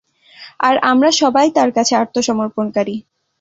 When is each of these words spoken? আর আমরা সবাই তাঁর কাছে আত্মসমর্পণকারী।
আর 0.59 0.75
আমরা 0.91 1.09
সবাই 1.21 1.47
তাঁর 1.55 1.69
কাছে 1.77 1.93
আত্মসমর্পণকারী। 1.97 2.95